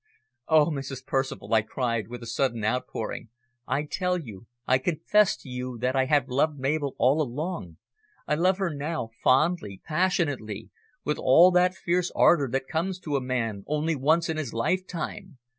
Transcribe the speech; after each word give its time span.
"Oh, 0.47 0.65
Mrs. 0.71 1.05
Percival!" 1.05 1.53
I 1.53 1.61
cried, 1.61 2.07
with 2.07 2.23
a 2.23 2.25
sudden 2.25 2.65
outpouring, 2.65 3.29
"I 3.67 3.83
tell 3.83 4.17
you, 4.19 4.47
I 4.65 4.79
confess 4.79 5.37
to 5.37 5.47
you 5.47 5.77
that 5.77 5.95
I 5.95 6.05
have 6.05 6.27
loved 6.27 6.57
Mabel 6.57 6.95
all 6.97 7.21
along 7.21 7.77
I 8.27 8.33
love 8.33 8.57
her 8.57 8.73
now, 8.73 9.11
fondly, 9.23 9.79
passionately, 9.85 10.71
with 11.03 11.19
all 11.19 11.51
that 11.51 11.75
fierce 11.75 12.11
ardour 12.15 12.49
that 12.49 12.67
comes 12.67 12.97
to 13.01 13.15
a 13.15 13.21
man 13.21 13.63
only 13.67 13.95
once 13.95 14.27
in 14.27 14.37
his 14.37 14.55
lifetime. 14.55 15.37